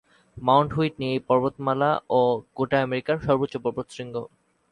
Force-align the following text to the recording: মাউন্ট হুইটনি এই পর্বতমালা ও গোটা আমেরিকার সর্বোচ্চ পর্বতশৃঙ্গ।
মাউন্ট 0.37 0.71
হুইটনি 0.75 1.05
এই 1.13 1.21
পর্বতমালা 1.29 1.89
ও 2.09 2.19
গোটা 2.57 2.77
আমেরিকার 2.87 3.17
সর্বোচ্চ 3.25 3.53
পর্বতশৃঙ্গ। 3.65 4.15